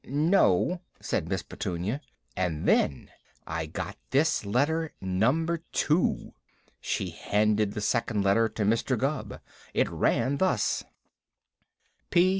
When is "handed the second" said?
7.11-8.23